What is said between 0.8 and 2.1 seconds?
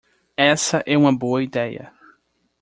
é uma boa ideia.